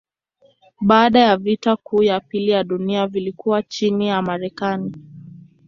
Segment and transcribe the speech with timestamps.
[0.81, 4.93] Baada ya vita kuu ya pili ya dunia vilikuwa chini ya Marekani.